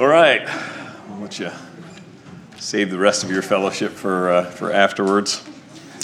[0.00, 0.48] All right.
[0.48, 1.50] I'll let you
[2.56, 5.46] save the rest of your fellowship for, uh, for afterwards.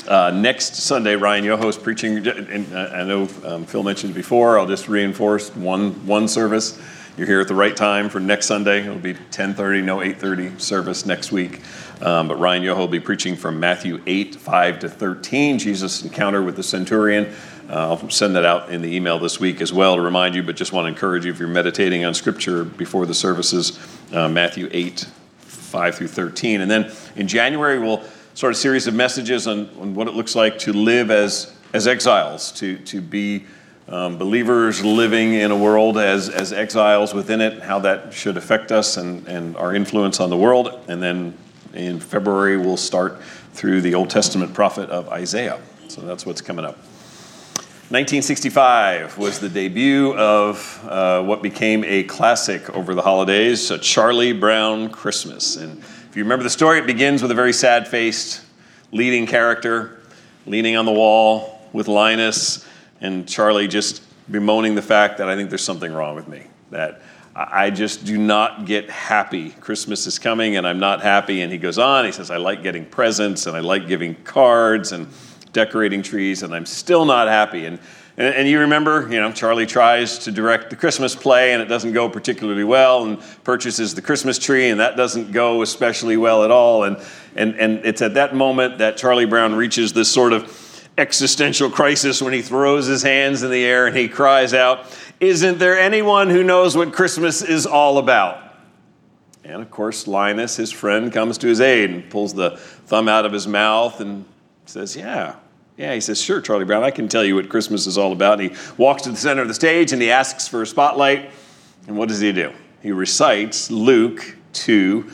[0.07, 4.59] Uh, next Sunday, Ryan Yoho is preaching, and I know um, Phil mentioned before.
[4.59, 6.79] I'll just reinforce one one service.
[7.17, 8.83] You're here at the right time for next Sunday.
[8.83, 11.63] It'll be 10:30, no 8:30 service next week.
[12.03, 16.43] Um, but Ryan Yoho will be preaching from Matthew 8, 5 to 13, Jesus' encounter
[16.43, 17.35] with the centurion.
[17.69, 20.43] Uh, I'll send that out in the email this week as well to remind you,
[20.43, 23.79] but just want to encourage you if you're meditating on Scripture before the services,
[24.13, 25.05] uh, Matthew 8,
[25.41, 26.61] 5 through 13.
[26.61, 28.05] And then in January, we'll
[28.35, 31.89] start a series of messages on, on what it looks like to live as, as
[31.89, 33.45] exiles, to, to be
[33.89, 38.71] um, believers living in a world as, as exiles within it, how that should affect
[38.71, 40.79] us and, and our influence on the world.
[40.87, 41.37] And then
[41.75, 43.21] in February, we'll start
[43.55, 45.61] through the Old Testament prophet of Isaiah.
[45.89, 46.79] So that's what's coming up.
[47.89, 54.33] 1965 was the debut of uh, what became a classic over the holidays, a Charlie
[54.33, 55.55] Brown Christmas.
[55.55, 58.43] And if you remember the story, it begins with a very sad faced
[58.91, 60.01] leading character
[60.47, 62.67] leaning on the wall with Linus,
[63.01, 66.43] and Charlie just bemoaning the fact that I think there's something wrong with me,
[66.73, 67.03] that
[67.37, 69.51] I just do not get happy.
[69.51, 71.43] Christmas is coming and I'm not happy.
[71.43, 74.91] And he goes on, he says, I like getting presents and I like giving cards
[74.91, 75.07] and
[75.57, 77.65] decorating trees, and I'm still not happy.
[77.65, 77.79] And
[78.19, 81.67] and, and, you remember, you know, Charlie tries to direct the Christmas play and it
[81.67, 86.43] doesn't go particularly well, and purchases the Christmas tree and that doesn't go especially well
[86.43, 86.85] at all.
[86.85, 86.97] And,
[87.35, 90.51] and, and it's at that moment that Charlie Brown reaches this sort of
[90.97, 94.87] existential crisis when he throws his hands in the air and he cries out,
[95.21, 98.43] Isn't there anyone who knows what Christmas is all about?
[99.45, 103.27] And of course, Linus, his friend, comes to his aid and pulls the thumb out
[103.27, 104.25] of his mouth and
[104.65, 105.37] says, Yeah,
[105.77, 108.41] yeah, he says, Sure, Charlie Brown, I can tell you what Christmas is all about.
[108.41, 111.31] And he walks to the center of the stage and he asks for a spotlight.
[111.87, 112.53] And what does he do?
[112.83, 115.11] He recites Luke 2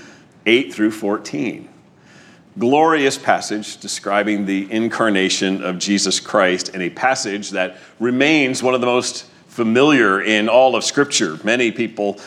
[0.46, 1.68] 8 through 14.
[2.58, 8.80] Glorious passage describing the incarnation of Jesus Christ, and a passage that remains one of
[8.80, 11.38] the most familiar in all of Scripture.
[11.44, 12.20] Many people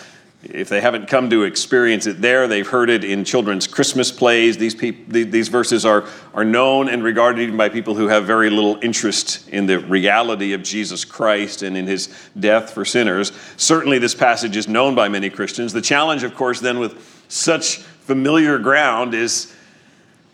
[0.49, 4.57] if they haven't come to experience it there, they've heard it in children's Christmas plays.
[4.57, 8.77] These, these verses are, are known and regarded even by people who have very little
[8.83, 13.31] interest in the reality of Jesus Christ and in his death for sinners.
[13.57, 15.73] Certainly, this passage is known by many Christians.
[15.73, 19.53] The challenge, of course, then with such familiar ground is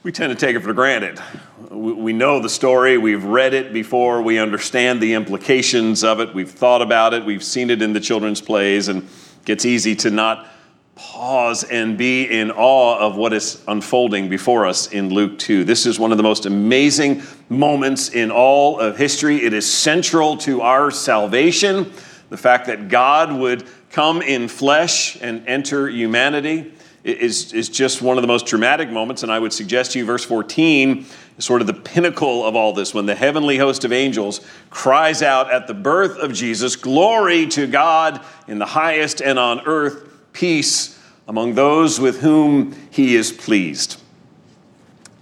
[0.04, 1.22] we tend to take it for granted.
[1.70, 6.52] We know the story, we've read it before, we understand the implications of it, we've
[6.52, 9.08] thought about it, we've seen it in the children's plays, and
[9.46, 10.48] gets easy to not
[10.96, 15.64] pause and be in awe of what is unfolding before us in Luke 2.
[15.64, 19.44] This is one of the most amazing moments in all of history.
[19.44, 21.92] It is central to our salvation.
[22.30, 26.74] The fact that God would come in flesh and enter humanity
[27.04, 29.24] is, is just one of the most dramatic moments.
[29.24, 31.06] And I would suggest to you, verse 14
[31.38, 35.22] is sort of the pinnacle of all this when the heavenly host of angels cries
[35.22, 40.08] out at the birth of Jesus, Glory to God in the highest, and on earth,
[40.34, 44.00] peace among those with whom he is pleased.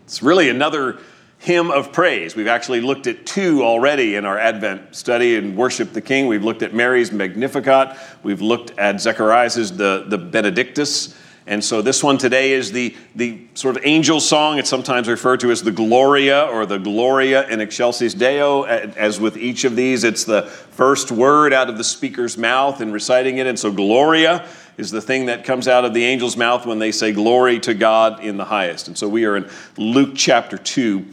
[0.06, 1.00] It's really another
[1.38, 2.36] hymn of praise.
[2.36, 6.28] We've actually looked at two already in our Advent study and worship the King.
[6.28, 7.98] We've looked at Mary's Magnificat.
[8.24, 11.16] We've looked at Zechariah's the, the Benedictus.
[11.50, 14.60] And so this one today is the, the sort of angel song.
[14.60, 18.66] It's sometimes referred to as the Gloria or the Gloria in Excelsis Deo.
[18.66, 22.92] As with each of these, it's the first word out of the speaker's mouth in
[22.92, 23.48] reciting it.
[23.48, 26.92] And so Gloria is the thing that comes out of the angel's mouth when they
[26.92, 28.88] say glory to God in the highest.
[28.88, 31.04] And so we are in Luke chapter 2.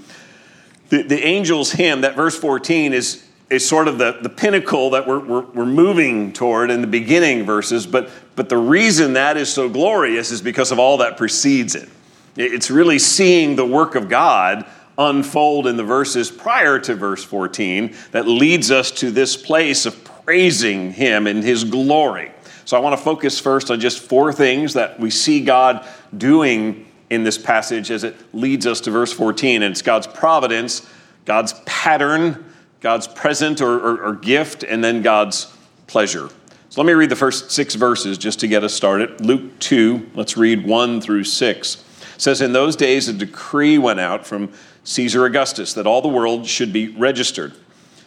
[0.91, 5.07] The, the angel's hymn, that verse 14, is is sort of the, the pinnacle that
[5.07, 9.53] we're, we're, we're, moving toward in the beginning verses, but, but the reason that is
[9.53, 11.89] so glorious is because of all that precedes it.
[12.37, 14.67] It's really seeing the work of God
[14.99, 20.03] unfold in the verses prior to verse 14 that leads us to this place of
[20.05, 22.33] praising Him in His glory.
[22.65, 26.87] So I want to focus first on just four things that we see God doing
[27.11, 29.63] in this passage as it leads us to verse 14.
[29.63, 30.89] And it's God's providence,
[31.25, 32.45] God's pattern,
[32.81, 35.53] God's present or, or, or gift, and then God's
[35.87, 36.29] pleasure.
[36.69, 39.21] So let me read the first six verses just to get us started.
[39.21, 41.85] Luke 2, let's read 1 through 6.
[42.17, 44.53] It says, In those days, a decree went out from
[44.85, 47.55] Caesar Augustus that all the world should be registered.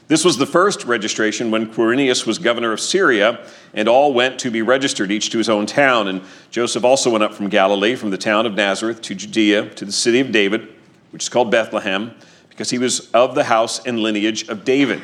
[0.07, 4.51] This was the first registration when Quirinius was governor of Syria, and all went to
[4.51, 6.07] be registered, each to his own town.
[6.07, 6.21] And
[6.51, 9.92] Joseph also went up from Galilee, from the town of Nazareth to Judea, to the
[9.92, 10.68] city of David,
[11.12, 12.16] which is called Bethlehem
[12.59, 15.01] because he was of the house and lineage of David,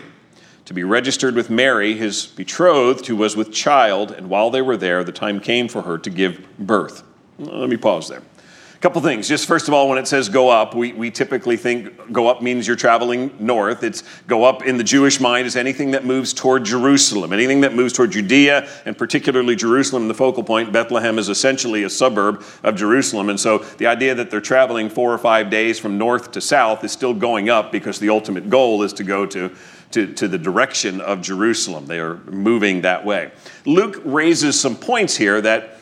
[0.65, 4.75] to be registered with Mary, his betrothed, who was with child, and while they were
[4.75, 7.03] there, the time came for her to give birth.
[7.39, 8.21] Let me pause there.
[8.75, 9.27] A couple things.
[9.27, 12.41] Just first of all, when it says go up, we, we typically think go up
[12.41, 13.83] means you're traveling north.
[13.83, 17.73] It's go up in the Jewish mind is anything that moves toward Jerusalem, anything that
[17.73, 20.73] moves toward Judea, and particularly Jerusalem, the focal point.
[20.73, 23.29] Bethlehem is essentially a suburb of Jerusalem.
[23.29, 26.83] And so the idea that they're traveling four or five days from north to south
[26.83, 29.55] is still going up because the ultimate goal is to go to
[29.91, 31.85] to, to, the direction of Jerusalem.
[31.85, 33.31] They are moving that way.
[33.65, 35.74] Luke raises some points here that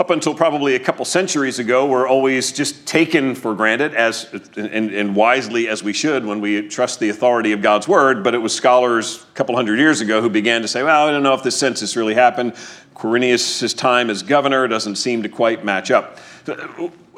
[0.00, 4.90] up until probably a couple centuries ago, were always just taken for granted as and,
[4.90, 8.24] and, wisely as we should when we trust the authority of God's word.
[8.24, 11.10] But it was scholars a couple hundred years ago who began to say, "Well, I
[11.10, 12.54] don't know if this census really happened.
[12.94, 16.16] Quirinius' time as governor doesn't seem to quite match up."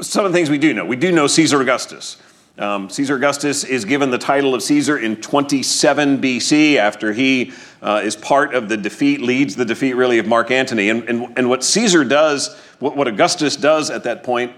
[0.00, 2.17] Some of the things we do know: we do know Caesar Augustus.
[2.58, 8.02] Um, Caesar Augustus is given the title of Caesar in 27 BC after he uh,
[8.04, 10.90] is part of the defeat, leads the defeat really of Mark Antony.
[10.90, 14.52] And, and, and what Caesar does, what, what Augustus does at that point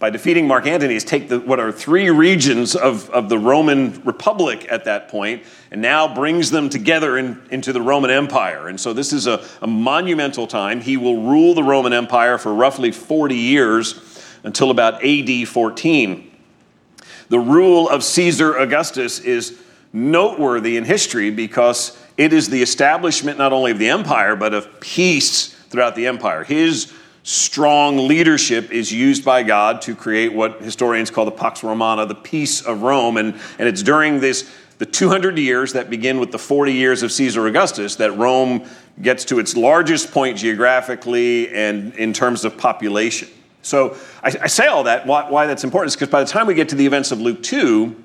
[0.00, 4.02] by defeating Mark Antony is take the, what are three regions of, of the Roman
[4.04, 8.68] Republic at that point and now brings them together in, into the Roman Empire.
[8.68, 10.80] And so this is a, a monumental time.
[10.80, 16.27] He will rule the Roman Empire for roughly 40 years until about AD 14.
[17.28, 19.58] The rule of Caesar Augustus is
[19.92, 24.80] noteworthy in history because it is the establishment not only of the empire, but of
[24.80, 26.44] peace throughout the empire.
[26.44, 26.92] His
[27.22, 32.14] strong leadership is used by God to create what historians call the Pax Romana, the
[32.14, 33.18] peace of Rome.
[33.18, 37.12] And, and it's during this the 200 years that begin with the 40 years of
[37.12, 38.64] Caesar Augustus that Rome
[39.02, 43.28] gets to its largest point geographically and in terms of population.
[43.68, 45.06] So I, I say all that.
[45.06, 47.20] Why, why that's important is because by the time we get to the events of
[47.20, 48.04] Luke 2,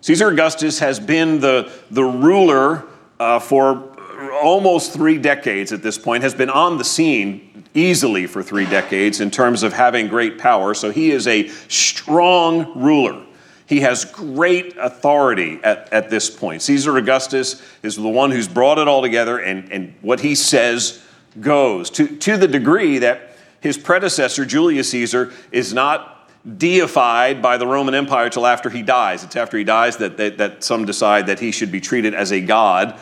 [0.00, 2.84] Caesar Augustus has been the, the ruler
[3.20, 3.92] uh, for
[4.32, 9.20] almost three decades at this point, has been on the scene easily for three decades
[9.20, 10.72] in terms of having great power.
[10.72, 13.22] So he is a strong ruler.
[13.66, 16.62] He has great authority at, at this point.
[16.62, 21.02] Caesar Augustus is the one who's brought it all together, and, and what he says
[21.40, 23.35] goes to, to the degree that
[23.66, 29.24] his predecessor, Julius Caesar, is not deified by the Roman Empire till after he dies.
[29.24, 32.32] It's after he dies that, that, that some decide that he should be treated as
[32.32, 32.98] a god.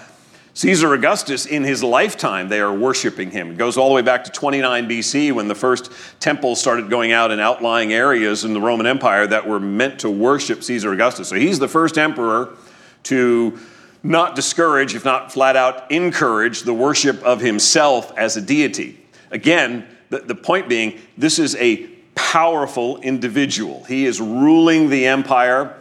[0.54, 3.50] Caesar Augustus, in his lifetime, they are worshiping him.
[3.50, 5.90] It goes all the way back to 29 BC when the first
[6.20, 10.10] temples started going out in outlying areas in the Roman Empire that were meant to
[10.10, 11.28] worship Caesar Augustus.
[11.28, 12.56] So he's the first emperor
[13.04, 13.58] to
[14.04, 19.00] not discourage, if not flat out encourage, the worship of himself as a deity.
[19.32, 23.84] Again, the, the point being, this is a powerful individual.
[23.84, 25.76] He is ruling the empire.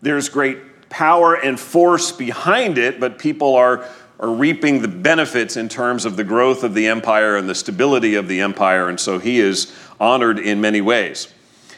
[0.00, 3.88] There's great power and force behind it, but people are,
[4.20, 8.14] are reaping the benefits in terms of the growth of the empire and the stability
[8.14, 11.32] of the empire, and so he is honored in many ways.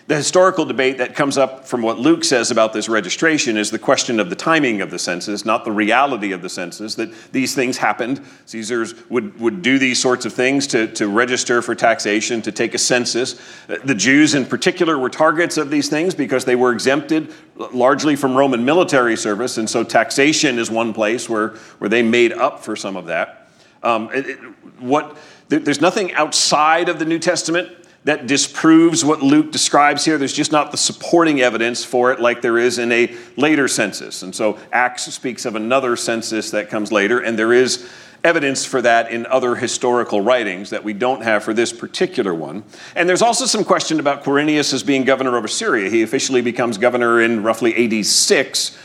[0.07, 3.79] The historical debate that comes up from what Luke says about this registration is the
[3.79, 7.55] question of the timing of the census, not the reality of the census, that these
[7.55, 8.21] things happened.
[8.45, 12.75] Caesars would, would do these sorts of things to, to register for taxation, to take
[12.75, 13.41] a census.
[13.67, 18.37] The Jews, in particular, were targets of these things because they were exempted largely from
[18.37, 22.77] Roman military service, and so taxation is one place where, where they made up for
[22.77, 23.49] some of that.
[23.83, 24.39] Um, it, it,
[24.81, 25.17] what,
[25.49, 27.71] there's nothing outside of the New Testament
[28.05, 30.19] that disproves what Luke describes here.
[30.19, 34.23] There's just not the supporting evidence for it like there is in a later census.
[34.23, 37.89] And so Acts speaks of another census that comes later, and there is
[38.23, 42.65] evidence for that in other historical writings that we don't have for this particular one.
[42.97, 45.91] And there's also some question about Quirinius as being governor over Syria.
[45.91, 48.77] He officially becomes governor in roughly 86,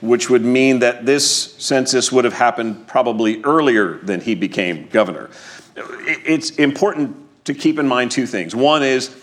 [0.00, 5.30] which would mean that this census would have happened probably earlier than he became governor.
[5.76, 8.54] It's important to keep in mind two things.
[8.54, 9.14] One is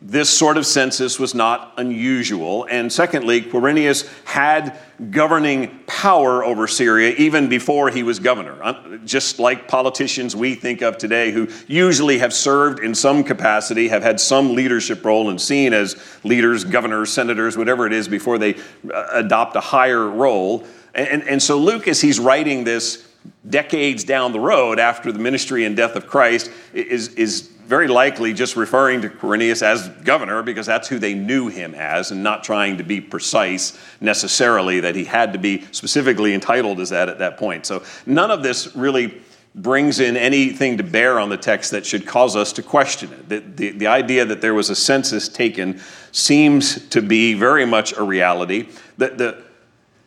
[0.00, 2.64] this sort of census was not unusual.
[2.70, 4.78] And secondly, Quirinius had
[5.10, 8.62] governing power over Syria even before he was governor.
[8.62, 13.88] Uh, just like politicians we think of today who usually have served in some capacity,
[13.88, 18.38] have had some leadership role, and seen as leaders, governors, senators, whatever it is, before
[18.38, 18.54] they
[18.92, 20.64] uh, adopt a higher role.
[20.94, 23.08] And, and so Luke, as he's writing this
[23.48, 28.32] decades down the road after the ministry and death of Christ, is, is very likely
[28.32, 32.44] just referring to Quirinius as governor because that's who they knew him as, and not
[32.44, 37.18] trying to be precise necessarily that he had to be specifically entitled as that at
[37.18, 37.66] that point.
[37.66, 39.20] So none of this really
[39.54, 43.28] brings in anything to bear on the text that should cause us to question it.
[43.28, 47.92] The, the, the idea that there was a census taken seems to be very much
[47.92, 48.68] a reality.
[48.96, 49.44] The, the,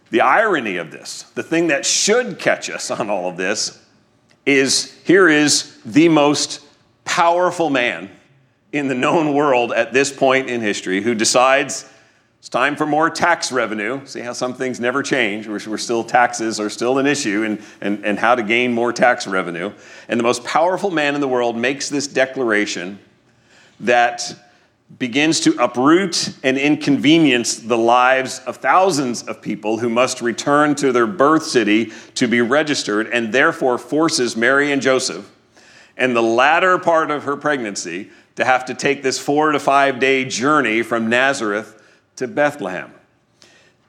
[0.09, 3.81] the irony of this, the thing that should catch us on all of this,
[4.45, 6.62] is here is the most
[7.05, 8.09] powerful man
[8.74, 11.89] in the known world at this point in history who decides
[12.45, 14.05] it's time for more tax revenue.
[14.05, 15.47] See how some things never change.
[15.47, 18.93] We're, we're still, taxes are still an issue, and, and, and how to gain more
[18.93, 19.74] tax revenue.
[20.07, 23.00] And the most powerful man in the world makes this declaration
[23.79, 24.35] that
[25.00, 30.91] begins to uproot and inconvenience the lives of thousands of people who must return to
[30.91, 35.35] their birth city to be registered, and therefore forces Mary and Joseph
[35.98, 40.00] and the latter part of her pregnancy to have to take this four to five
[40.00, 41.82] day journey from Nazareth
[42.18, 42.94] to Bethlehem.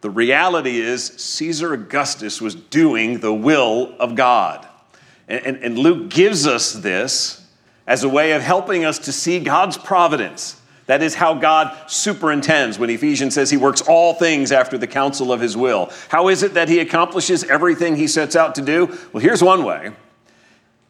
[0.01, 4.67] The reality is, Caesar Augustus was doing the will of God.
[5.27, 7.45] And, and, and Luke gives us this
[7.87, 10.61] as a way of helping us to see God's providence.
[10.87, 15.33] That is how God superintends when Ephesians says he works all things after the counsel
[15.33, 15.91] of his will.
[16.09, 18.97] How is it that he accomplishes everything he sets out to do?
[19.13, 19.93] Well, here's one way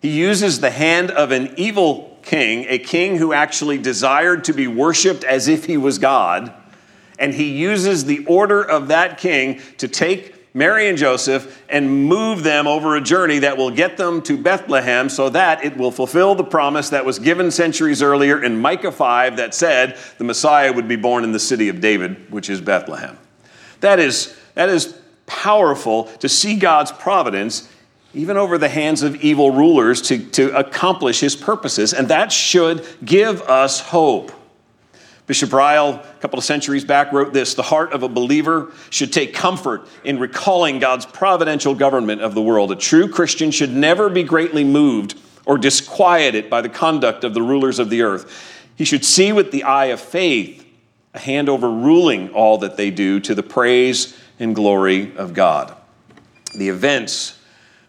[0.01, 4.67] he uses the hand of an evil king, a king who actually desired to be
[4.67, 6.53] worshiped as if he was God,
[7.19, 12.43] and he uses the order of that king to take Mary and Joseph and move
[12.43, 16.35] them over a journey that will get them to Bethlehem so that it will fulfill
[16.35, 20.89] the promise that was given centuries earlier in Micah 5 that said the Messiah would
[20.89, 23.19] be born in the city of David, which is Bethlehem.
[23.81, 27.71] That is, that is powerful to see God's providence
[28.17, 32.87] even over the hands of evil rulers to, to accomplish his purposes, and that should
[33.05, 34.33] give us hope.
[35.27, 39.13] Bishop Ryle, a couple of centuries back, wrote this The heart of a believer should
[39.13, 42.73] take comfort in recalling God's providential government of the world.
[42.73, 47.43] A true Christian should never be greatly moved or disquieted by the conduct of the
[47.43, 48.65] rulers of the earth.
[48.77, 50.65] He should see with the eye of faith
[51.13, 55.77] a hand overruling all that they do to the praise and glory of God.
[56.55, 57.36] The events,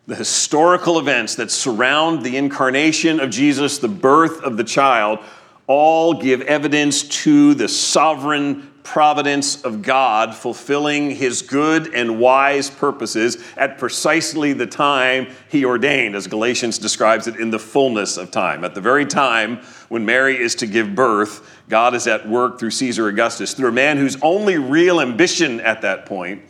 [0.07, 5.19] the historical events that surround the incarnation of Jesus, the birth of the child,
[5.67, 13.37] all give evidence to the sovereign providence of God fulfilling his good and wise purposes
[13.57, 18.63] at precisely the time he ordained, as Galatians describes it, in the fullness of time.
[18.63, 19.57] At the very time
[19.89, 23.73] when Mary is to give birth, God is at work through Caesar Augustus, through a
[23.73, 26.43] man whose only real ambition at that point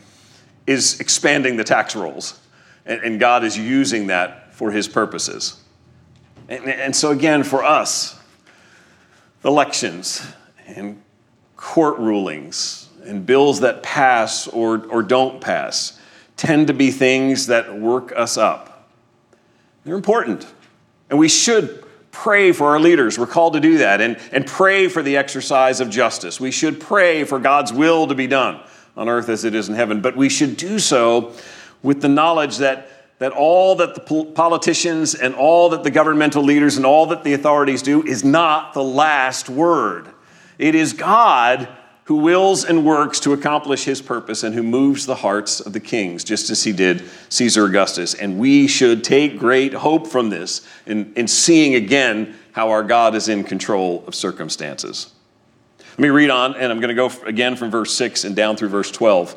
[0.68, 2.38] is expanding the tax rolls.
[2.88, 5.60] And, God is using that for his purposes.
[6.48, 8.18] And, and so, again, for us,
[9.44, 10.26] elections
[10.66, 11.00] and
[11.56, 16.00] court rulings and bills that pass or, or don't pass
[16.36, 18.88] tend to be things that work us up.
[19.84, 20.46] They're important.
[21.10, 23.18] And we should pray for our leaders.
[23.18, 26.40] We're called to do that and, and pray for the exercise of justice.
[26.40, 28.60] We should pray for God's will to be done
[28.96, 30.00] on earth as it is in heaven.
[30.00, 31.32] But we should do so
[31.82, 36.76] with the knowledge that that all that the politicians and all that the governmental leaders
[36.76, 40.08] and all that the authorities do is not the last word.
[40.56, 41.68] It is God
[42.04, 45.80] who wills and works to accomplish his purpose and who moves the hearts of the
[45.80, 48.14] kings, just as he did Caesar Augustus.
[48.14, 53.14] And we should take great hope from this in, in seeing again how our God
[53.14, 55.12] is in control of circumstances.
[55.90, 58.56] Let me read on, and I'm going to go again from verse 6 and down
[58.56, 59.36] through verse 12.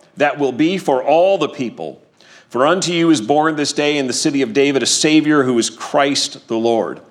[0.21, 1.99] that will be for all the people.
[2.47, 5.57] For unto you is born this day in the city of David a Savior who
[5.57, 7.01] is Christ the Lord.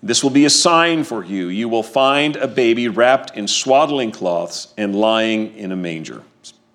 [0.00, 1.48] This will be a sign for you.
[1.48, 6.22] You will find a baby wrapped in swaddling cloths and lying in a manger.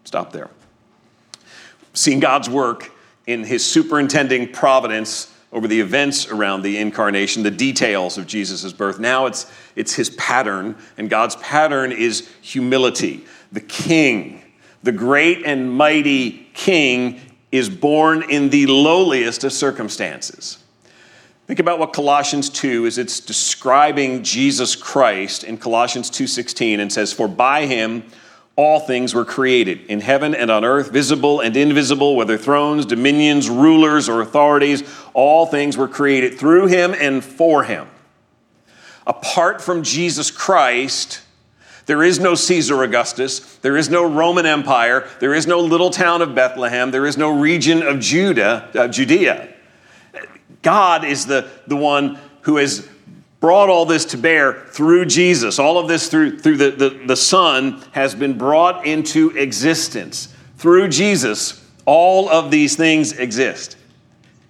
[0.03, 0.49] Stop there.
[1.93, 2.91] Seeing God's work
[3.25, 8.99] in his superintending providence over the events around the incarnation, the details of Jesus' birth.
[8.99, 13.25] Now it's, it's his pattern, and God's pattern is humility.
[13.53, 14.41] The king
[14.83, 17.19] the great and mighty king
[17.51, 20.63] is born in the lowliest of circumstances.
[21.47, 27.13] Think about what Colossians 2 is it's describing Jesus Christ in Colossians 2:16 and says
[27.13, 28.03] for by him
[28.57, 33.49] all things were created in heaven and on earth visible and invisible whether thrones dominions
[33.49, 37.87] rulers or authorities all things were created through him and for him.
[39.05, 41.21] Apart from Jesus Christ
[41.87, 43.55] There is no Caesar Augustus.
[43.57, 45.07] There is no Roman Empire.
[45.19, 46.91] There is no little town of Bethlehem.
[46.91, 49.53] There is no region of Judah, uh, Judea.
[50.61, 52.87] God is the, the one who has
[53.39, 55.59] brought all this to bear through Jesus.
[55.59, 60.33] All of this through, through the, the, the Son has been brought into existence.
[60.57, 63.77] Through Jesus, all of these things exist.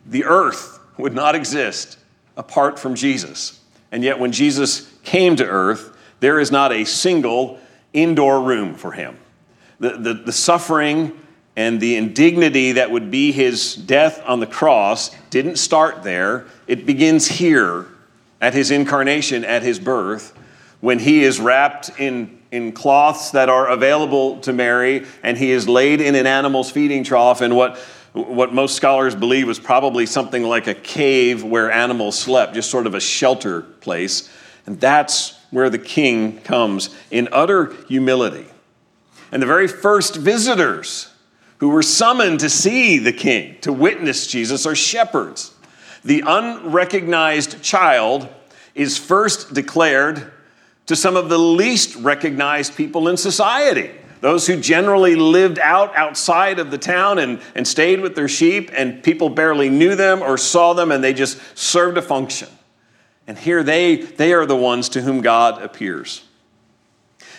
[0.08, 2.00] The earth would not exist
[2.36, 3.60] apart from Jesus.
[3.92, 7.60] And yet, when Jesus came to earth, there is not a single
[7.94, 9.18] indoor room for him.
[9.80, 11.20] The, the, the suffering
[11.56, 16.46] and the indignity that would be his death on the cross didn't start there.
[16.68, 17.88] It begins here
[18.40, 20.38] at his incarnation, at his birth,
[20.82, 25.68] when he is wrapped in, in cloths that are available to Mary and he is
[25.68, 27.78] laid in an animal's feeding trough in what,
[28.14, 32.86] what most scholars believe was probably something like a cave where animals slept, just sort
[32.86, 34.30] of a shelter place.
[34.68, 38.48] And that's where the king comes in utter humility.
[39.32, 41.12] And the very first visitors
[41.58, 45.54] who were summoned to see the king, to witness Jesus, are shepherds.
[46.04, 48.30] The unrecognized child
[48.76, 50.32] is first declared
[50.86, 53.92] to some of the least recognized people in society.
[54.22, 58.72] Those who generally lived out outside of the town and, and stayed with their sheep,
[58.74, 62.48] and people barely knew them or saw them, and they just served a function.
[63.28, 66.24] And here they, they are the ones to whom God appears.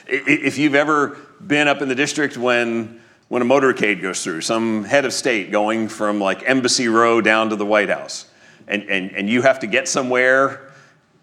[0.07, 4.85] If you've ever been up in the district when, when a motorcade goes through, some
[4.85, 8.27] head of state going from like Embassy Row down to the White House,
[8.67, 10.71] and, and, and you have to get somewhere,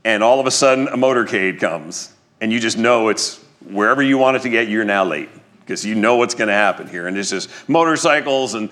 [0.04, 4.18] and all of a sudden a motorcade comes, and you just know it's wherever you
[4.18, 5.30] want it to get, you're now late
[5.60, 7.08] because you know what's going to happen here.
[7.08, 8.70] And it's just motorcycles and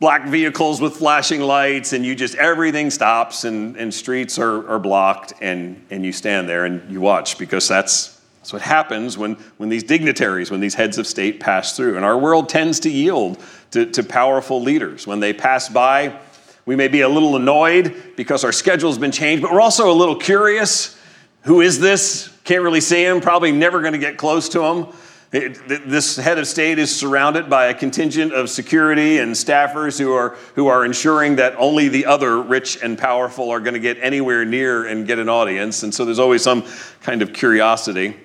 [0.00, 4.78] black vehicles with flashing lights, and you just, everything stops, and, and streets are, are
[4.78, 9.34] blocked, and, and you stand there and you watch because that's, that's what happens when,
[9.58, 11.96] when these dignitaries, when these heads of state pass through.
[11.96, 13.38] And our world tends to yield
[13.72, 15.06] to, to powerful leaders.
[15.06, 16.18] When they pass by,
[16.64, 19.92] we may be a little annoyed because our schedule's been changed, but we're also a
[19.92, 20.98] little curious.
[21.42, 22.34] Who is this?
[22.44, 24.86] Can't really see him, probably never going to get close to him.
[25.30, 30.30] This head of state is surrounded by a contingent of security and staffers who are,
[30.56, 34.44] who are ensuring that only the other rich and powerful are going to get anywhere
[34.44, 35.84] near and get an audience.
[35.84, 36.64] And so there's always some
[37.02, 38.16] kind of curiosity.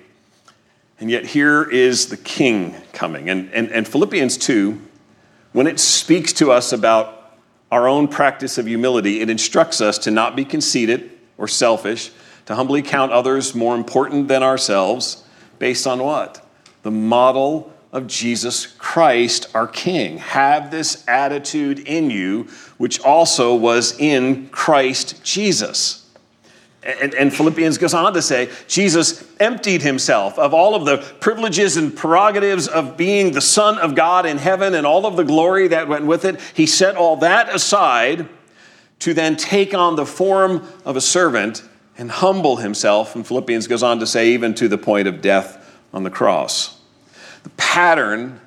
[0.98, 3.30] And yet here is the king coming.
[3.30, 4.80] And, and, and Philippians 2,
[5.52, 7.38] when it speaks to us about
[7.70, 12.10] our own practice of humility, it instructs us to not be conceited or selfish,
[12.46, 15.22] to humbly count others more important than ourselves,
[15.60, 16.45] based on what?
[16.86, 20.18] The model of Jesus Christ, our King.
[20.18, 22.44] Have this attitude in you,
[22.78, 26.08] which also was in Christ Jesus.
[26.84, 31.76] And, and, Philippians goes on to say, Jesus emptied himself of all of the privileges
[31.76, 35.66] and prerogatives of being the Son of God in heaven and all of the glory
[35.66, 36.40] that went with it.
[36.54, 38.28] He set all that aside
[39.00, 41.64] to then take on the form of a servant
[41.98, 43.16] and humble himself.
[43.16, 46.75] And Philippians goes on to say, even to the point of death on the cross.
[47.46, 48.40] The pattern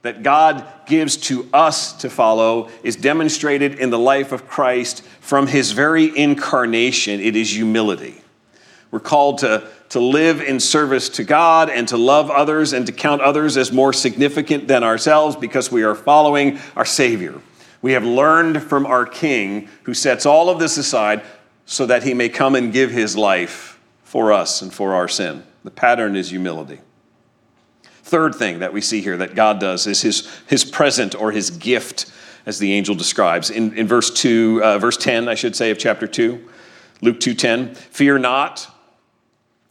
[0.00, 5.46] that God gives to us to follow is demonstrated in the life of Christ from
[5.46, 7.20] his very incarnation.
[7.20, 8.22] It is humility.
[8.90, 12.92] We're called to, to live in service to God and to love others and to
[12.92, 17.42] count others as more significant than ourselves because we are following our Savior.
[17.82, 21.20] We have learned from our King who sets all of this aside
[21.66, 25.44] so that he may come and give his life for us and for our sin.
[25.62, 26.80] The pattern is humility.
[28.10, 31.48] Third thing that we see here that God does is his, his present or his
[31.50, 32.10] gift,
[32.44, 33.50] as the angel describes.
[33.50, 36.44] In, in verse 2, uh, verse 10, I should say, of chapter 2,
[37.02, 38.66] Luke 2.10, Fear not,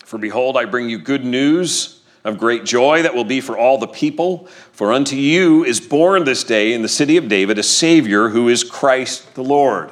[0.06, 3.78] for behold, I bring you good news of great joy that will be for all
[3.78, 4.48] the people.
[4.72, 8.48] For unto you is born this day in the city of David a Savior who
[8.48, 9.92] is Christ the Lord.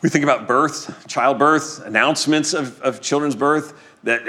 [0.00, 3.72] We think about birth, childbirth, announcements of, of children's birth,
[4.04, 4.22] that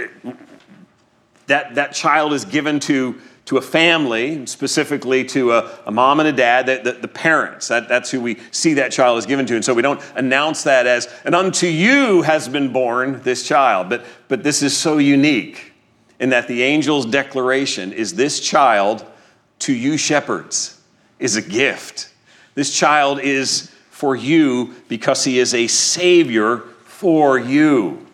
[1.48, 6.30] that, that child is given to, to a family, specifically to a, a mom and
[6.30, 7.68] a dad, the, the, the parents.
[7.68, 9.56] That, that's who we see that child is given to.
[9.56, 13.90] And so we don't announce that as, and unto you has been born this child.
[13.90, 15.74] But, but this is so unique
[16.20, 19.06] in that the angel's declaration is this child
[19.60, 20.80] to you shepherds
[21.20, 22.14] is a gift.
[22.56, 28.06] This child is for you because he is a savior for you.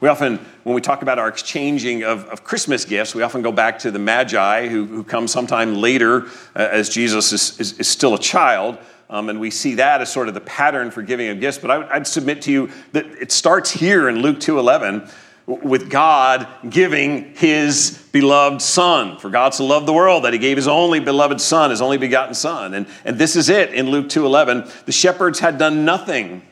[0.00, 3.52] We often when we talk about our exchanging of, of Christmas gifts, we often go
[3.52, 6.24] back to the Magi who, who come sometime later
[6.56, 8.76] uh, as Jesus is, is, is, still a child.
[9.08, 11.58] Um, and we see that as sort of the pattern for giving of gifts.
[11.58, 15.08] But I, would submit to you that it starts here in Luke 2.11
[15.46, 19.18] with God giving his beloved son.
[19.18, 21.96] For God so loved the world that he gave his only beloved son, his only
[21.96, 22.74] begotten son.
[22.74, 24.84] And, and this is it in Luke 2:11.
[24.84, 26.42] The shepherds had done nothing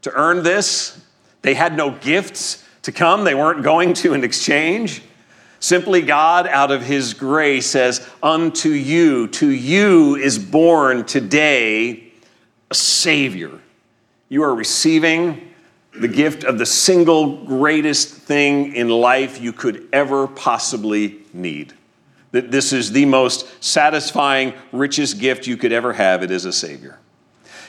[0.00, 0.98] to earn this.
[1.42, 3.24] They had no gifts to come.
[3.24, 5.02] They weren't going to in exchange.
[5.60, 12.10] Simply God, out of his grace, says, Unto you, to you is born today
[12.70, 13.50] a Savior.
[14.30, 15.52] You are receiving
[16.00, 21.74] the gift of the single greatest thing in life you could ever possibly need.
[22.30, 26.22] That this is the most satisfying, richest gift you could ever have.
[26.22, 26.98] It is a Savior.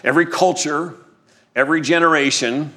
[0.01, 0.95] Every culture,
[1.57, 2.73] every generation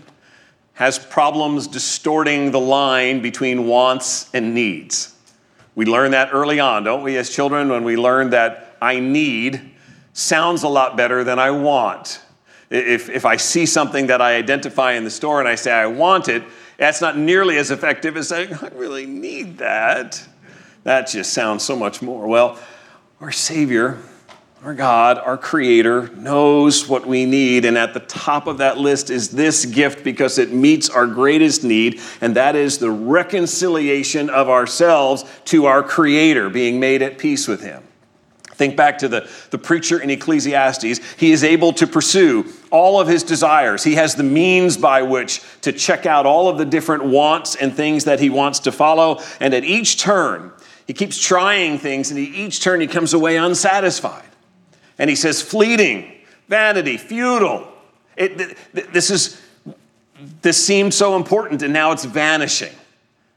[0.74, 5.14] has problems distorting the line between wants and needs.
[5.74, 9.72] We learn that early on, don't we, as children, when we learn that I need
[10.12, 12.20] sounds a lot better than I want.
[12.70, 15.86] If, if I see something that I identify in the store and I say I
[15.86, 16.42] want it,
[16.78, 20.26] that's not nearly as effective as saying, I really need that.
[20.84, 22.26] That just sounds so much more.
[22.26, 22.58] Well,
[23.20, 23.98] our Savior,
[24.64, 27.64] our God, our Creator, knows what we need.
[27.64, 31.64] And at the top of that list is this gift because it meets our greatest
[31.64, 37.48] need, and that is the reconciliation of ourselves to our Creator, being made at peace
[37.48, 37.82] with Him.
[38.52, 41.00] Think back to the, the preacher in Ecclesiastes.
[41.16, 43.82] He is able to pursue all of his desires.
[43.82, 47.74] He has the means by which to check out all of the different wants and
[47.74, 49.20] things that he wants to follow.
[49.40, 50.52] And at each turn,
[50.86, 54.31] he keeps trying things, and each turn he comes away unsatisfied.
[55.02, 56.12] And he says, fleeting,
[56.46, 57.66] vanity, futile.
[58.16, 59.42] It, this, is,
[60.42, 62.72] this seemed so important, and now it's vanishing.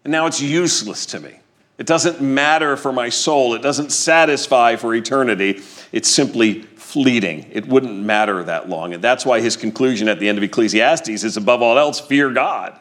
[0.03, 1.39] And now it's useless to me.
[1.79, 3.55] It doesn't matter for my soul.
[3.55, 5.63] It doesn't satisfy for eternity.
[5.91, 7.49] It's simply fleeting.
[7.51, 8.93] It wouldn't matter that long.
[8.93, 12.29] And that's why his conclusion at the end of Ecclesiastes is above all else, fear
[12.29, 12.79] God.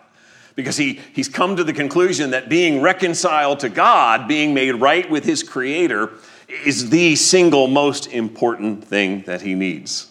[0.57, 5.09] Because he, he's come to the conclusion that being reconciled to God, being made right
[5.09, 6.11] with his Creator,
[6.49, 10.11] is the single most important thing that he needs.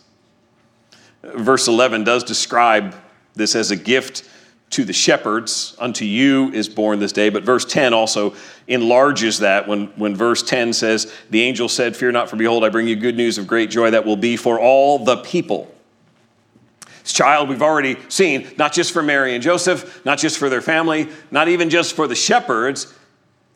[1.23, 2.95] Verse 11 does describe
[3.35, 4.29] this as a gift
[4.73, 7.29] to the shepherds, unto you is born this day.
[7.29, 8.33] But verse 10 also
[8.67, 12.69] enlarges that when, when verse 10 says, The angel said, Fear not, for behold, I
[12.69, 15.71] bring you good news of great joy that will be for all the people.
[17.03, 20.61] This child we've already seen, not just for Mary and Joseph, not just for their
[20.61, 22.91] family, not even just for the shepherds.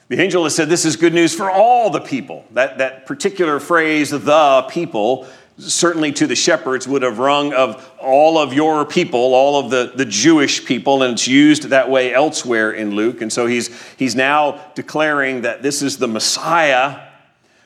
[0.09, 2.45] The angel has said, This is good news for all the people.
[2.51, 8.37] That, that particular phrase, the people, certainly to the shepherds would have rung of all
[8.37, 12.71] of your people, all of the, the Jewish people, and it's used that way elsewhere
[12.71, 13.21] in Luke.
[13.21, 17.01] And so he's, he's now declaring that this is the Messiah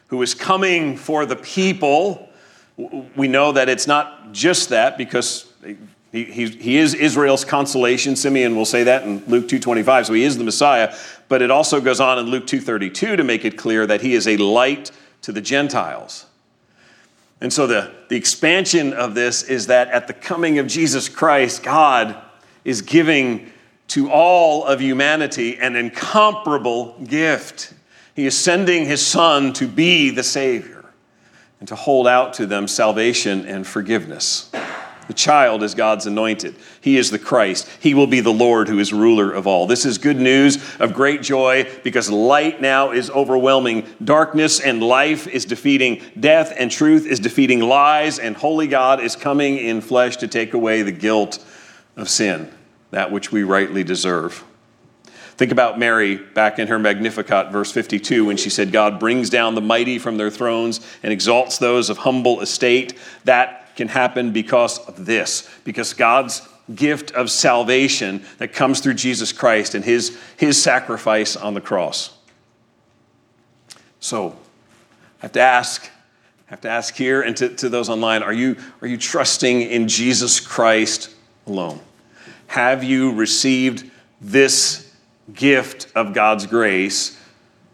[0.08, 2.28] who is coming for the people.
[3.16, 5.52] We know that it's not just that because
[6.12, 8.18] he, he, is Israel's consolation.
[8.18, 10.94] Simeon will say that in Luke 2.25, so he is the Messiah.
[11.30, 14.28] But it also goes on in Luke 2.32 to make it clear that he is
[14.28, 16.26] a light to the Gentiles.
[17.40, 21.64] And so the, the expansion of this is that at the coming of Jesus Christ,
[21.64, 22.22] God
[22.66, 23.52] is giving
[23.88, 27.74] to all of humanity an incomparable gift.
[28.16, 30.86] He is sending his Son to be the Savior
[31.60, 34.52] and to hold out to them salvation and forgiveness.
[35.12, 36.56] The child is God's anointed.
[36.80, 37.68] He is the Christ.
[37.82, 39.68] He will be the Lord who is ruler of all.
[39.68, 45.28] This is good news of great joy because light now is overwhelming darkness, and life
[45.28, 50.16] is defeating death, and truth is defeating lies, and holy God is coming in flesh
[50.16, 51.46] to take away the guilt
[51.98, 52.50] of sin,
[52.92, 54.46] that which we rightly deserve.
[55.36, 59.56] Think about Mary back in her Magnificat, verse 52, when she said, God brings down
[59.56, 62.94] the mighty from their thrones and exalts those of humble estate.
[63.26, 69.32] That can happen because of this, because God's gift of salvation that comes through Jesus
[69.32, 72.18] Christ and his, his sacrifice on the cross.
[74.00, 74.36] So,
[75.20, 75.90] I have to ask,
[76.48, 79.62] I have to ask here and to, to those online, are you, are you trusting
[79.62, 81.14] in Jesus Christ
[81.46, 81.80] alone?
[82.48, 84.94] Have you received this
[85.34, 87.18] gift of God's grace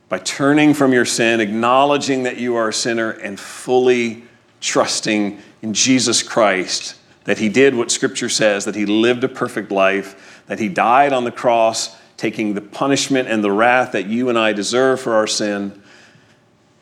[0.10, 4.24] by turning from your sin, acknowledging that you are a sinner, and fully
[4.62, 6.96] trusting in Jesus Christ
[7.28, 11.12] that he did what Scripture says, that he lived a perfect life, that he died
[11.12, 15.14] on the cross, taking the punishment and the wrath that you and I deserve for
[15.14, 15.84] our sin,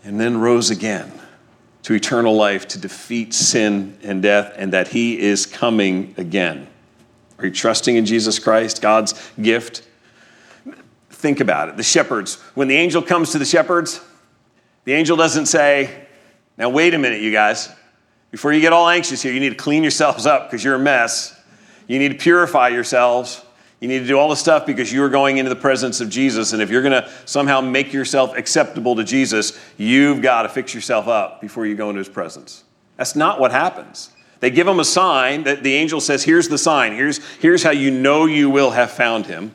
[0.04, 1.12] and then rose again
[1.82, 6.68] to eternal life to defeat sin and death, and that he is coming again.
[7.40, 9.82] Are you trusting in Jesus Christ, God's gift?
[11.10, 11.78] Think about it.
[11.78, 14.00] The shepherds, when the angel comes to the shepherds,
[14.84, 16.06] the angel doesn't say,
[16.56, 17.70] Now, wait a minute, you guys.
[18.36, 20.78] Before you get all anxious here, you need to clean yourselves up because you're a
[20.78, 21.40] mess.
[21.88, 23.42] You need to purify yourselves.
[23.80, 26.10] You need to do all the stuff because you are going into the presence of
[26.10, 26.52] Jesus.
[26.52, 30.76] And if you're going to somehow make yourself acceptable to Jesus, you've got to fix
[30.76, 32.66] yourself up before you go into his presence.
[32.98, 34.10] That's not what happens.
[34.42, 36.92] They give him a sign that the angel says, Here's the sign.
[36.92, 39.54] Here's, here's how you know you will have found him.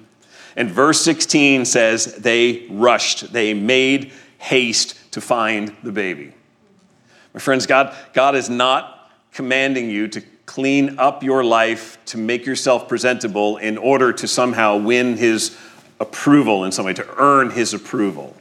[0.57, 6.33] And verse 16 says, They rushed, they made haste to find the baby.
[7.35, 12.45] My friends, God, God is not commanding you to clean up your life to make
[12.45, 15.57] yourself presentable in order to somehow win his
[16.01, 18.35] approval in some way, to earn his approval.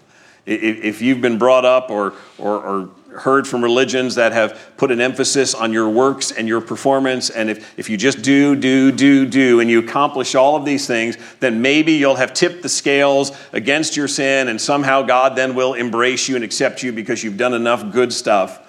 [0.45, 5.01] If you've been brought up or, or, or heard from religions that have put an
[5.01, 7.29] emphasis on your works and your performance.
[7.29, 10.87] And if, if you just do, do, do, do, and you accomplish all of these
[10.87, 15.55] things, then maybe you'll have tipped the scales against your sin, and somehow God then
[15.55, 18.59] will embrace you and accept you because you've done enough good stuff.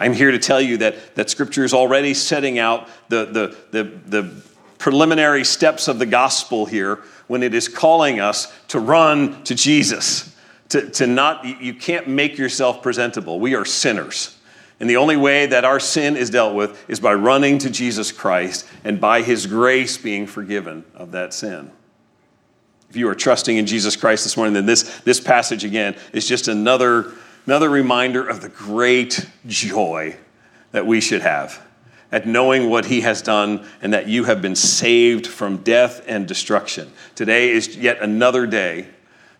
[0.00, 3.84] I'm here to tell you that, that Scripture is already setting out the, the, the,
[4.06, 4.42] the
[4.78, 10.35] preliminary steps of the gospel here when it is calling us to run to Jesus
[10.70, 13.38] to, to not, you can't make yourself presentable.
[13.38, 14.36] We are sinners.
[14.78, 18.12] And the only way that our sin is dealt with is by running to Jesus
[18.12, 21.70] Christ and by his grace being forgiven of that sin.
[22.90, 26.28] If you are trusting in Jesus Christ this morning, then this, this passage again is
[26.28, 27.12] just another,
[27.46, 30.16] another reminder of the great joy
[30.72, 31.62] that we should have
[32.12, 36.28] at knowing what he has done and that you have been saved from death and
[36.28, 36.92] destruction.
[37.14, 38.88] Today is yet another day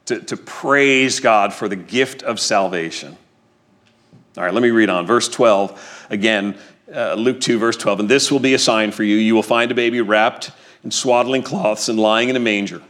[0.06, 3.16] to, to praise God for the gift of salvation.
[4.36, 5.06] All right, let me read on.
[5.06, 6.56] Verse 12, again,
[6.94, 8.00] uh, Luke 2, verse 12.
[8.00, 9.16] And this will be a sign for you.
[9.16, 10.50] You will find a baby wrapped
[10.84, 12.82] in swaddling cloths and lying in a manger.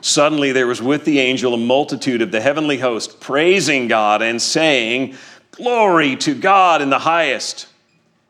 [0.00, 4.40] Suddenly there was with the angel a multitude of the heavenly host, praising God and
[4.40, 5.16] saying,
[5.52, 7.68] Glory to God in the highest,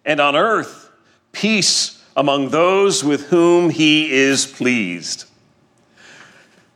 [0.05, 0.91] and on earth,
[1.31, 5.27] peace among those with whom he is pleased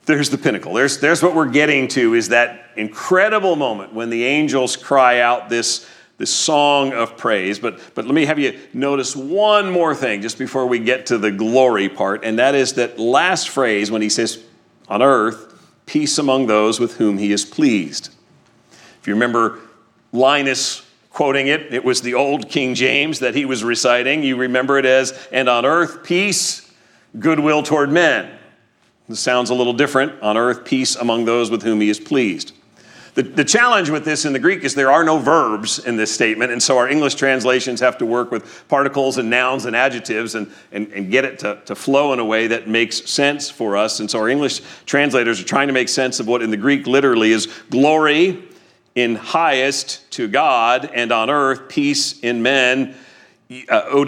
[0.07, 0.73] there's the pinnacle.
[0.73, 5.49] There's, there's what we're getting to is that incredible moment when the angels cry out
[5.49, 7.59] this, this song of praise.
[7.59, 11.19] But, but let me have you notice one more thing just before we get to
[11.19, 14.43] the glory part, and that is that last phrase when he says,
[14.89, 15.53] on earth,
[15.87, 18.11] peace among those with whom he is pleased.
[19.01, 19.61] If you remember
[20.13, 24.23] Linus quoting it, it was the old King James that he was reciting.
[24.23, 26.73] You remember it as, and on earth, peace,
[27.19, 28.31] goodwill toward men.
[29.09, 30.21] This sounds a little different.
[30.23, 32.53] On earth, peace among those with whom he is pleased.
[33.15, 36.13] The, the challenge with this in the Greek is there are no verbs in this
[36.13, 40.35] statement, and so our English translations have to work with particles and nouns and adjectives
[40.35, 43.75] and, and, and get it to, to flow in a way that makes sense for
[43.75, 44.01] us.
[44.01, 46.87] And so our English translators are trying to make sense of what in the Greek
[46.87, 48.45] literally is glory
[48.95, 52.95] in highest to God, and on earth, peace in men.
[53.49, 54.05] Uh.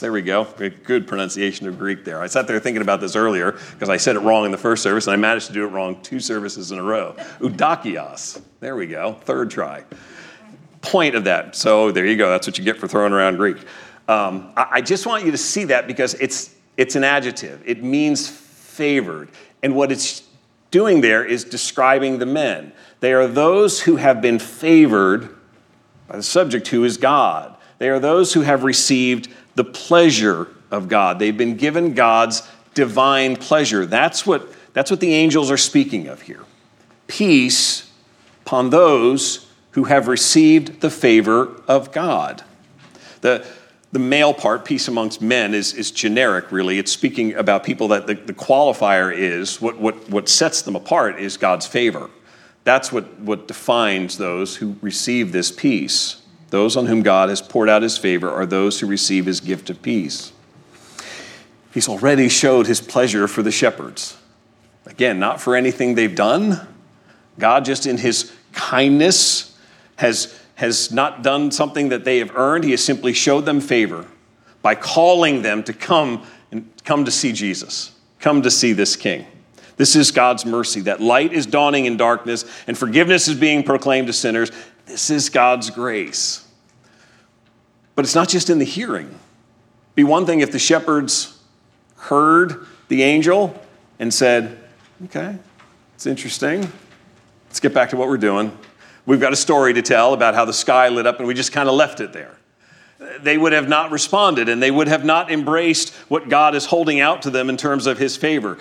[0.00, 0.44] There we go.
[0.84, 2.22] Good pronunciation of Greek there.
[2.22, 4.82] I sat there thinking about this earlier because I said it wrong in the first
[4.84, 7.16] service and I managed to do it wrong two services in a row.
[7.40, 8.40] Eudokias.
[8.60, 9.14] There we go.
[9.24, 9.82] Third try.
[10.82, 11.56] Point of that.
[11.56, 12.30] So there you go.
[12.30, 13.58] That's what you get for throwing around Greek.
[14.06, 17.82] Um, I, I just want you to see that because it's, it's an adjective, it
[17.82, 19.30] means favored.
[19.64, 20.22] And what it's
[20.70, 22.72] doing there is describing the men.
[23.00, 25.36] They are those who have been favored
[26.10, 27.54] by the subject who is God.
[27.78, 31.20] They are those who have received the pleasure of God.
[31.20, 32.42] They've been given God's
[32.74, 33.86] divine pleasure.
[33.86, 36.40] That's what, that's what the angels are speaking of here.
[37.06, 37.92] Peace
[38.44, 42.42] upon those who have received the favor of God.
[43.20, 43.46] The,
[43.92, 46.80] the male part, peace amongst men, is, is generic, really.
[46.80, 51.20] It's speaking about people that the, the qualifier is, what, what, what sets them apart
[51.20, 52.10] is God's favor.
[52.64, 56.22] That's what, what defines those who receive this peace.
[56.50, 59.70] Those on whom God has poured out his favor are those who receive his gift
[59.70, 60.32] of peace.
[61.72, 64.18] He's already showed his pleasure for the shepherds.
[64.86, 66.66] Again, not for anything they've done.
[67.38, 69.56] God, just in his kindness,
[69.96, 72.64] has, has not done something that they have earned.
[72.64, 74.06] He has simply showed them favor
[74.62, 79.26] by calling them to come and come to see Jesus, come to see this king.
[79.80, 84.08] This is God's mercy that light is dawning in darkness and forgiveness is being proclaimed
[84.08, 84.52] to sinners.
[84.84, 86.46] This is God's grace.
[87.94, 89.18] But it's not just in the hearing.
[89.94, 91.42] Be one thing if the shepherds
[91.96, 93.58] heard the angel
[93.98, 94.58] and said,
[95.06, 95.38] Okay,
[95.94, 96.70] it's interesting.
[97.46, 98.54] Let's get back to what we're doing.
[99.06, 101.52] We've got a story to tell about how the sky lit up and we just
[101.52, 102.36] kind of left it there.
[103.22, 107.00] They would have not responded and they would have not embraced what God is holding
[107.00, 108.58] out to them in terms of his favor.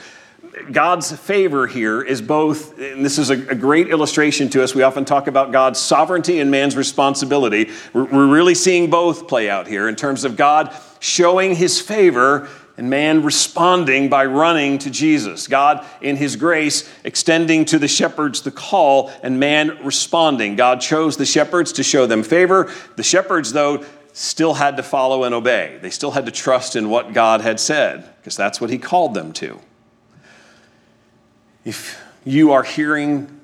[0.72, 4.76] God's favor here is both, and this is a, a, great illustration to us.
[4.76, 7.72] We often talk about God's sovereignty and man's responsibility.
[7.94, 12.50] We're, we're really seeing both play out here in terms of God showing his favor
[12.78, 15.48] and man responding by running to Jesus.
[15.48, 20.56] God, in his grace, extending to the shepherds the call, and man responding.
[20.56, 22.72] God chose the shepherds to show them favor.
[22.96, 23.84] The shepherds, though,
[24.14, 25.78] still had to follow and obey.
[25.82, 29.14] They still had to trust in what God had said, because that's what he called
[29.14, 29.60] them to.
[31.65, 33.39] If you are hearing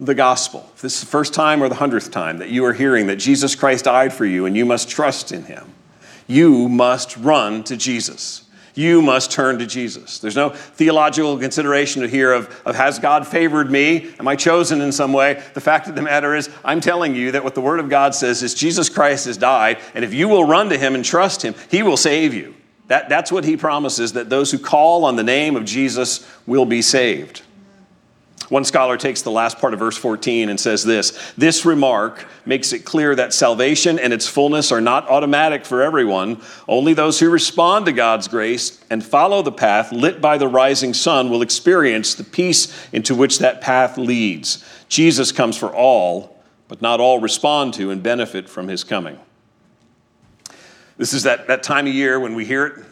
[0.00, 2.72] the gospel, if this is the first time or the hundredth time that you are
[2.72, 5.72] hearing that Jesus Christ died for you and you must trust in him,
[6.26, 10.20] you must run to Jesus you must turn to Jesus.
[10.20, 14.12] There's no theological consideration here of, of has God favored me?
[14.20, 15.42] Am I chosen in some way?
[15.54, 18.14] The fact of the matter is, I'm telling you that what the Word of God
[18.14, 21.42] says is Jesus Christ has died, and if you will run to Him and trust
[21.42, 22.54] Him, He will save you.
[22.86, 26.64] That, that's what He promises, that those who call on the name of Jesus will
[26.64, 27.42] be saved.
[28.48, 32.72] One scholar takes the last part of verse 14 and says this This remark makes
[32.72, 36.40] it clear that salvation and its fullness are not automatic for everyone.
[36.66, 40.94] Only those who respond to God's grace and follow the path lit by the rising
[40.94, 44.64] sun will experience the peace into which that path leads.
[44.88, 49.18] Jesus comes for all, but not all respond to and benefit from his coming.
[50.96, 52.84] This is that, that time of year when we hear it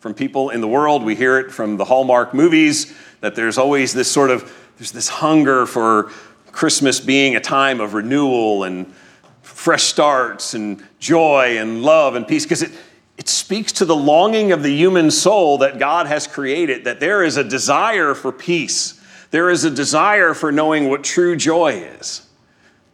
[0.00, 3.94] from people in the world, we hear it from the Hallmark movies, that there's always
[3.94, 6.10] this sort of there's this hunger for
[6.50, 8.92] Christmas being a time of renewal and
[9.42, 12.72] fresh starts and joy and love and peace because it,
[13.16, 17.22] it speaks to the longing of the human soul that God has created, that there
[17.22, 19.00] is a desire for peace.
[19.30, 22.26] There is a desire for knowing what true joy is.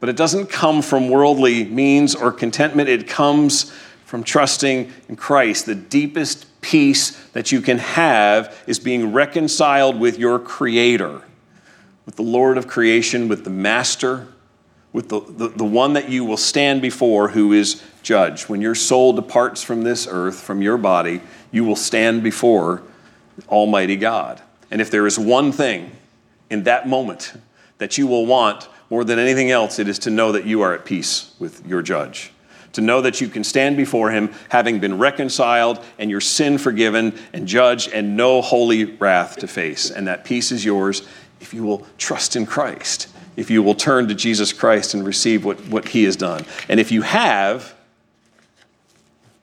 [0.00, 3.70] But it doesn't come from worldly means or contentment, it comes
[4.04, 5.66] from trusting in Christ.
[5.66, 11.22] The deepest peace that you can have is being reconciled with your Creator
[12.06, 14.28] with the Lord of creation, with the Master,
[14.92, 18.48] with the, the, the, one that you will stand before who is judge.
[18.48, 21.20] When your soul departs from this earth, from your body,
[21.52, 22.82] you will stand before
[23.48, 24.42] Almighty God.
[24.70, 25.92] And if there is one thing
[26.48, 27.34] in that moment
[27.78, 30.74] that you will want more than anything else, it is to know that you are
[30.74, 32.32] at peace with your judge.
[32.74, 37.18] To know that you can stand before him having been reconciled and your sin forgiven
[37.32, 39.90] and judge and no holy wrath to face.
[39.90, 41.06] And that peace is yours
[41.40, 45.44] if you will trust in Christ, if you will turn to Jesus Christ and receive
[45.44, 46.44] what, what he has done.
[46.68, 47.74] And if you have,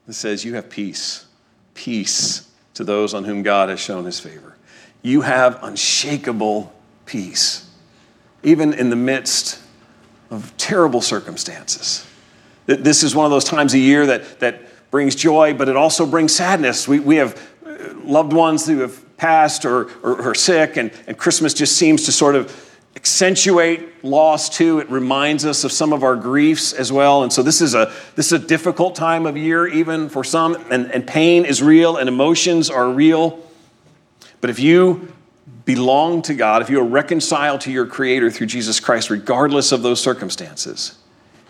[0.06, 1.26] it says you have peace.
[1.74, 4.56] Peace to those on whom God has shown his favor.
[5.02, 6.72] You have unshakable
[7.06, 7.68] peace,
[8.42, 9.60] even in the midst
[10.30, 12.06] of terrible circumstances.
[12.66, 16.06] This is one of those times a year that, that brings joy, but it also
[16.06, 16.86] brings sadness.
[16.86, 21.18] We, we have uh, loved ones who have passed or, or, or sick, and, and
[21.18, 22.64] Christmas just seems to sort of
[22.96, 24.80] accentuate loss too.
[24.80, 27.22] It reminds us of some of our griefs as well.
[27.22, 30.56] And so this is a this is a difficult time of year, even for some,
[30.70, 33.38] and, and pain is real and emotions are real.
[34.40, 35.12] But if you
[35.64, 39.82] belong to God, if you are reconciled to your Creator through Jesus Christ, regardless of
[39.82, 40.96] those circumstances,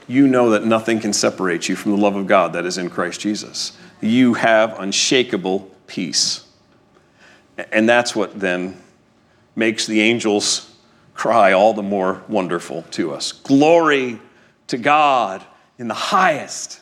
[0.07, 2.90] you know that nothing can separate you from the love of God that is in
[2.90, 3.76] Christ Jesus.
[4.00, 6.47] You have unshakable peace.
[7.73, 8.81] And that's what then
[9.57, 10.73] makes the angels
[11.14, 13.33] cry all the more wonderful to us.
[13.33, 14.21] Glory
[14.68, 15.44] to God
[15.79, 16.81] in the highest.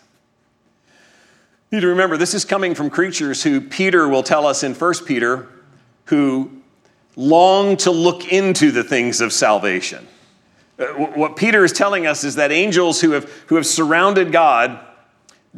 [1.70, 4.74] You need to remember, this is coming from creatures who Peter will tell us in
[4.74, 5.48] 1 Peter,
[6.06, 6.50] who
[7.16, 10.06] long to look into the things of salvation.
[10.78, 14.78] Uh, what Peter is telling us is that angels who have, who have surrounded God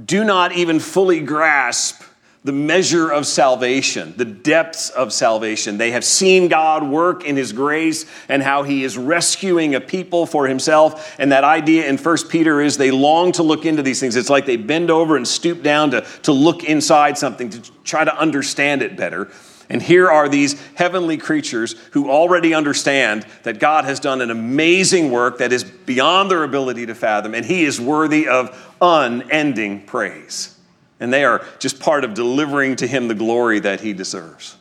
[0.03, 2.03] do not even fully grasp
[2.45, 5.77] the measure of salvation, the depths of salvation.
[5.77, 10.25] They have seen God work in His grace and how He is rescuing a people
[10.25, 11.17] for Himself.
[11.19, 14.15] And that idea in 1 Peter is they long to look into these things.
[14.15, 18.05] It's like they bend over and stoop down to, to look inside something, to try
[18.05, 19.29] to understand it better.
[19.69, 25.11] And here are these heavenly creatures who already understand that God has done an amazing
[25.11, 30.58] work that is beyond their ability to fathom, and He is worthy of unending praise
[31.01, 34.57] and they are just part of delivering to him the glory that he deserves.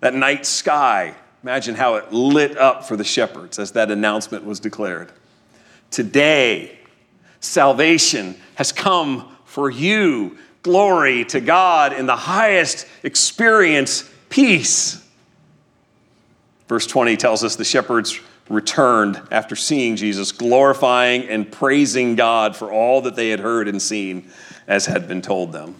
[0.00, 4.60] That night sky, imagine how it lit up for the shepherds as that announcement was
[4.60, 5.12] declared.
[5.90, 6.78] Today,
[7.40, 10.38] salvation has come for you.
[10.62, 15.04] Glory to God in the highest experience, peace.
[16.68, 22.70] Verse 20 tells us the shepherds returned after seeing Jesus, glorifying and praising God for
[22.70, 24.30] all that they had heard and seen
[24.70, 25.74] as had been told them.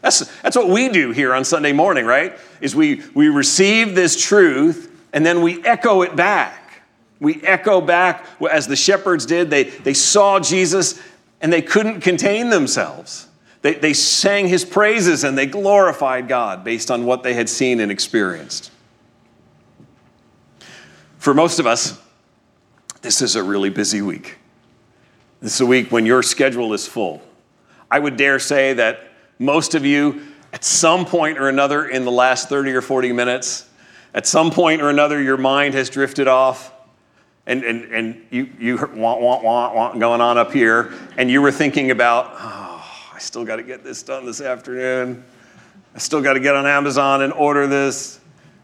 [0.00, 2.36] That's, that's what we do here on Sunday morning, right?
[2.60, 6.82] Is we, we receive this truth and then we echo it back.
[7.20, 9.50] We echo back as the shepherds did.
[9.50, 11.00] They, they saw Jesus
[11.40, 13.28] and they couldn't contain themselves.
[13.62, 17.78] They, they sang his praises and they glorified God based on what they had seen
[17.78, 18.72] and experienced.
[21.18, 22.00] For most of us,
[23.00, 24.38] this is a really busy week.
[25.40, 27.22] This is a week when your schedule is full.
[27.92, 29.00] I would dare say that
[29.38, 30.22] most of you,
[30.54, 33.68] at some point or another in the last 30 or 40 minutes,
[34.14, 36.72] at some point or another, your mind has drifted off
[37.46, 41.42] and, and, and you, you want, want, want, want going on up here, and you
[41.42, 45.22] were thinking about, oh, I still got to get this done this afternoon.
[45.94, 48.20] I still got to get on Amazon and order this.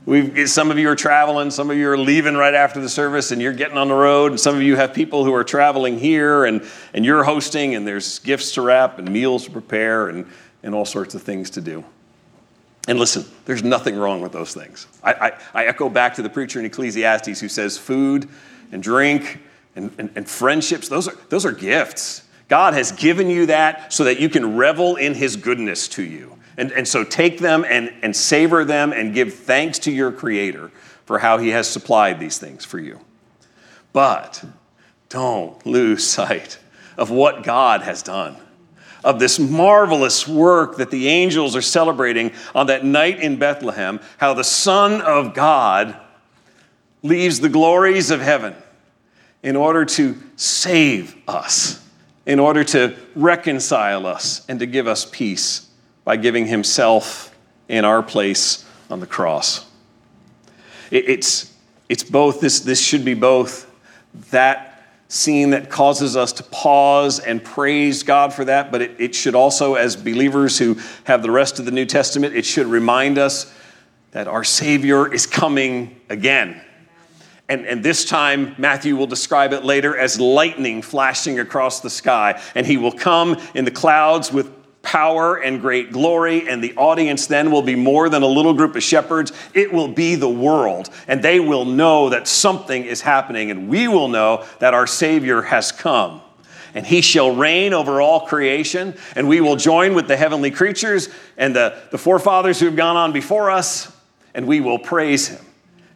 [0.09, 3.31] We've, some of you are traveling, some of you are leaving right after the service,
[3.31, 4.33] and you're getting on the road.
[4.33, 7.87] And some of you have people who are traveling here, and, and you're hosting, and
[7.87, 10.27] there's gifts to wrap, and meals to prepare, and,
[10.63, 11.85] and all sorts of things to do.
[12.89, 14.87] And listen, there's nothing wrong with those things.
[15.05, 18.31] I, I, I echo back to the preacher in Ecclesiastes who says food
[18.73, 19.43] and drink
[19.77, 22.23] and, and, and friendships, those are, those are gifts.
[22.49, 26.39] God has given you that so that you can revel in his goodness to you.
[26.59, 30.73] And, and so take them and, and savor them and give thanks to your Creator
[31.07, 32.99] for how He has supplied these things for you.
[33.93, 34.45] But
[35.09, 36.59] don't lose sight
[36.99, 38.37] of what God has done,
[39.05, 44.35] of this marvelous work that the angels are celebrating on that night in Bethlehem, how
[44.35, 45.97] the Son of God
[47.05, 48.57] leaves the glories of heaven
[49.45, 51.87] in order to save us,
[52.27, 55.68] in order to reconcile us, and to give us peace
[56.09, 57.37] by giving himself
[57.69, 59.67] in our place on the cross.
[60.91, 61.53] It's,
[61.91, 63.71] it's both, this, this should be both
[64.31, 69.15] that scene that causes us to pause and praise God for that, but it, it
[69.15, 73.19] should also, as believers who have the rest of the New Testament, it should remind
[73.19, 73.53] us
[74.13, 76.59] that our Savior is coming again.
[77.51, 82.41] And, and, this time, Matthew will describe it later as lightning flashing across the sky.
[82.55, 84.58] And he will come in the clouds with
[84.89, 88.75] power and great glory, and the audience then will be more than a little group
[88.75, 89.33] of shepherds.
[89.53, 93.87] It will be the world, and they will know that something is happening, and we
[93.87, 96.23] will know that our Savior has come.
[96.75, 101.11] And he shall reign over all creation, and we will join with the heavenly creatures
[101.37, 103.95] and the, the forefathers who have gone on before us,
[104.33, 105.45] and we will praise him.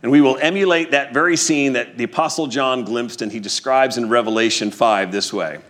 [0.03, 3.97] And we will emulate that very scene that the Apostle John glimpsed, and he describes
[3.97, 5.61] in Revelation 5 this way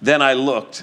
[0.00, 0.82] Then I looked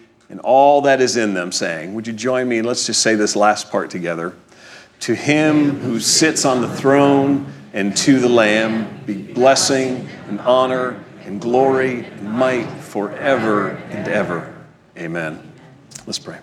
[0.31, 2.61] and all that is in them, saying, Would you join me?
[2.61, 4.33] Let's just say this last part together.
[5.01, 11.03] To him who sits on the throne and to the Lamb be blessing and honor
[11.25, 14.55] and glory and might forever and ever.
[14.97, 15.51] Amen.
[16.07, 16.39] Let's pray.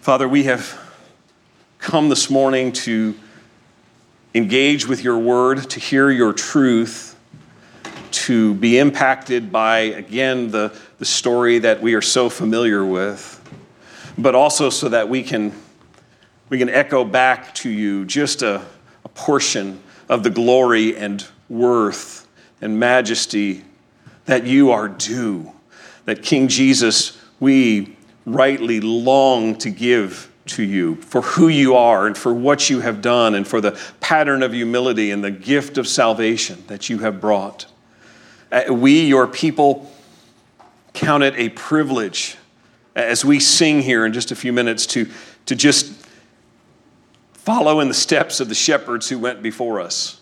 [0.00, 0.80] Father, we have
[1.78, 3.14] come this morning to
[4.34, 7.11] engage with your word, to hear your truth
[8.22, 13.40] to be impacted by, again, the, the story that we are so familiar with,
[14.16, 15.52] but also so that we can,
[16.48, 18.64] we can echo back to you just a,
[19.04, 22.28] a portion of the glory and worth
[22.60, 23.64] and majesty
[24.26, 25.50] that you are due,
[26.04, 32.16] that King Jesus, we rightly long to give to you for who you are and
[32.16, 35.88] for what you have done and for the pattern of humility and the gift of
[35.88, 37.66] salvation that you have brought.
[38.52, 39.90] Uh, we, your people,
[40.92, 42.36] count it a privilege
[42.94, 45.08] as we sing here in just a few minutes to,
[45.46, 46.06] to just
[47.32, 50.20] follow in the steps of the shepherds who went before us,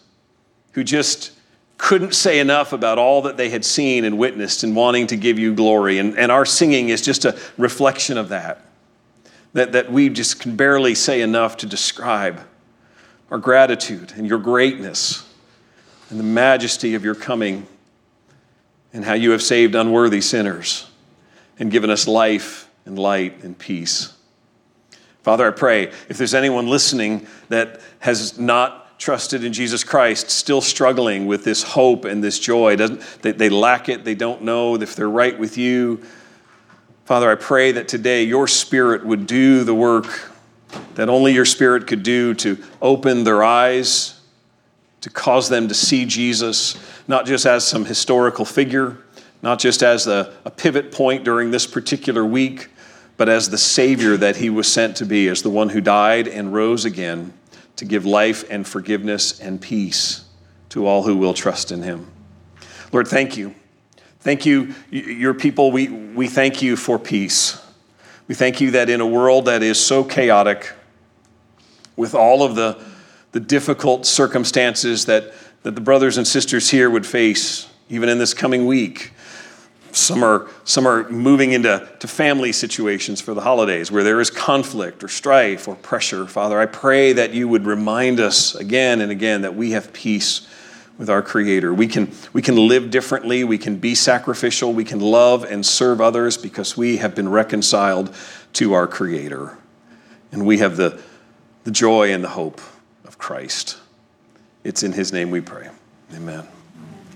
[0.72, 1.32] who just
[1.76, 5.36] couldn't say enough about all that they had seen and witnessed and wanting to give
[5.38, 5.98] you glory.
[5.98, 8.64] And, and our singing is just a reflection of that,
[9.54, 12.40] that, that we just can barely say enough to describe
[13.30, 15.26] our gratitude and your greatness
[16.10, 17.66] and the majesty of your coming
[18.92, 20.88] and how you have saved unworthy sinners
[21.58, 24.14] and given us life and light and peace.
[25.22, 30.60] Father, I pray if there's anyone listening that has not trusted in Jesus Christ, still
[30.60, 34.76] struggling with this hope and this joy, doesn't, they, they lack it, they don't know
[34.76, 36.02] if they're right with you.
[37.04, 40.06] Father, I pray that today your Spirit would do the work
[40.94, 44.19] that only your Spirit could do to open their eyes
[45.00, 46.76] to cause them to see Jesus
[47.08, 48.98] not just as some historical figure,
[49.42, 52.68] not just as a, a pivot point during this particular week,
[53.16, 56.28] but as the Savior that he was sent to be, as the one who died
[56.28, 57.32] and rose again
[57.76, 60.24] to give life and forgiveness and peace
[60.70, 62.10] to all who will trust in him.
[62.92, 63.54] Lord, thank you.
[64.20, 65.72] Thank you, your people.
[65.72, 67.60] We, we thank you for peace.
[68.28, 70.72] We thank you that in a world that is so chaotic,
[71.96, 72.82] with all of the,
[73.32, 78.34] the difficult circumstances that, that the brothers and sisters here would face, even in this
[78.34, 79.12] coming week,
[79.92, 84.30] some are, some are moving into to family situations for the holidays where there is
[84.30, 86.26] conflict or strife or pressure.
[86.26, 90.46] Father, I pray that you would remind us again and again that we have peace
[90.96, 91.72] with our Creator.
[91.74, 96.00] We can, we can live differently, we can be sacrificial, we can love and serve
[96.00, 98.14] others because we have been reconciled
[98.54, 99.56] to our Creator.
[100.30, 101.00] And we have the,
[101.64, 102.60] the joy and the hope
[103.20, 103.76] Christ.
[104.64, 105.68] It's in His name we pray.
[106.14, 106.46] Amen.